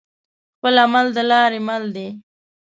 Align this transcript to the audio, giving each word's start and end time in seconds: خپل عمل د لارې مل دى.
خپل 0.55 0.75
عمل 0.83 1.05
د 1.15 1.19
لارې 1.31 1.59
مل 1.67 1.83
دى. 1.95 2.07